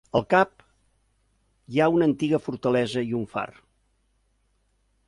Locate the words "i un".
3.13-3.31